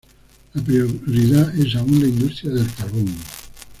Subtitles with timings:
[0.55, 3.13] La prioridad es aún la industria del carbón.